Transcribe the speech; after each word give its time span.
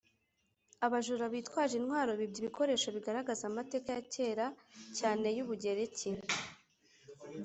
Abajura 0.85 1.23
bitwaje 1.33 1.73
intwaro 1.77 2.11
bibye 2.19 2.37
ibikoresho 2.41 2.87
bigaragaza 2.95 3.43
amateka 3.51 3.87
ya 3.95 4.03
kera 4.13 4.45
cyane 4.99 5.25
y’u 5.37 5.45
Bugereki 5.47 6.09